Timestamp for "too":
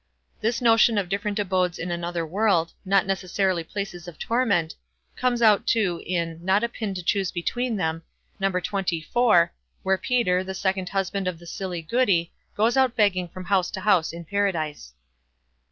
5.67-6.01